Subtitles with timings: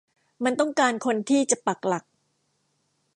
[0.43, 2.03] มันต้องการคนที่จะปักหลัก